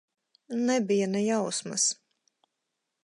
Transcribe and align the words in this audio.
Nebija 0.69 1.09
ne 1.11 1.21
jausmas. 1.25 1.85